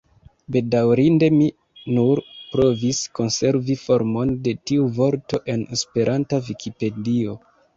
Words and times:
Bedaurinde 0.53 1.27
mi 1.33 1.49
nur 1.97 2.21
provis 2.55 3.01
konservi 3.19 3.77
formon 3.83 4.33
de 4.49 4.55
tiu 4.71 4.89
vorto 4.99 5.43
en 5.55 5.63
esperanta 5.79 6.45
Vikipedio. 6.49 7.39